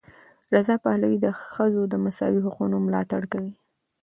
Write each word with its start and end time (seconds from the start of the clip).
رضا 0.53 0.75
پهلوي 0.85 1.17
د 1.21 1.27
ښځو 1.51 1.83
د 1.89 1.93
مساوي 2.03 2.39
حقونو 2.45 2.77
ملاتړ 2.85 3.21
کوي. 3.31 3.53